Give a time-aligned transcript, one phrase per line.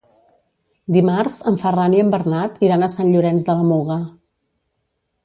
[0.95, 3.99] Dimarts en Ferran i en Bernat iran a Sant Llorenç de la Muga.